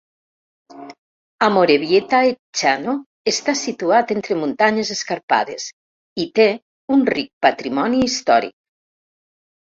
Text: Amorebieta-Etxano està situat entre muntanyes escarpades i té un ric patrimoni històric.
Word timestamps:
Amorebieta-Etxano 1.47 2.95
està 3.33 3.55
situat 3.59 4.15
entre 4.17 4.39
muntanyes 4.45 4.91
escarpades 4.97 5.67
i 6.25 6.27
té 6.41 6.49
un 6.97 7.07
ric 7.17 7.31
patrimoni 7.49 8.03
històric. 8.09 8.57